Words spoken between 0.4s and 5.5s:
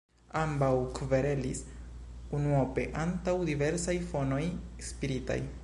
Ambaŭ kverelis, unuope antaŭ diversaj fonoj spiritaj.